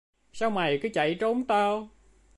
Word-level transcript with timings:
Sao 0.33 0.49
mày 0.49 0.79
cứ 0.81 0.89
chạy 0.93 1.15
trốn 1.19 1.43
tao 1.47 1.89